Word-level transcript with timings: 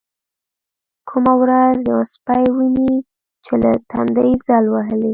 کومه 1.09 1.33
ورځ 1.41 1.77
يو 1.91 1.99
سپى 2.13 2.43
ويني 2.57 2.93
چې 3.45 3.53
له 3.61 3.71
تندې 3.91 4.29
ځل 4.45 4.65
وهلى. 4.73 5.09